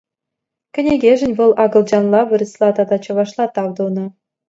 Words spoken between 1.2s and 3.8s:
вӑл акӑлчанла, вырӑсла тата чӑвашла тав